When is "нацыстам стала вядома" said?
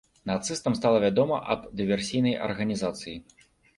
0.29-1.37